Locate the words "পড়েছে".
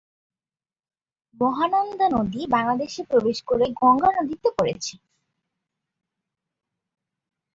4.57-4.93